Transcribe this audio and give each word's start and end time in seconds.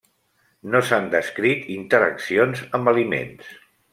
No 0.75 0.79
s'han 0.87 1.09
descrit 1.15 1.69
interaccions 1.75 2.65
amb 2.79 2.93
aliments. 2.95 3.55